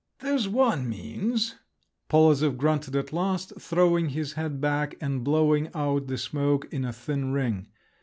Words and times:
"There's 0.21 0.49
one 0.49 0.89
means," 0.89 1.57
Polozov 2.09 2.57
grunted 2.57 2.95
at 2.95 3.13
last, 3.13 3.53
throwing 3.61 4.09
his 4.09 4.33
head 4.33 4.59
back, 4.59 4.95
and 4.99 5.23
blowing 5.23 5.69
out 5.75 6.07
the 6.07 6.17
smoke 6.17 6.65
in 6.73 6.83
a 6.83 6.91
thin 6.91 7.33
ring. 7.33 7.67